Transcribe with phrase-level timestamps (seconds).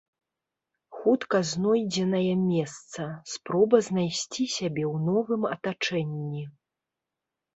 [0.99, 3.01] Хутка знойдзенае месца,
[3.33, 6.43] спроба знайсці сябе ў новым атачэнні.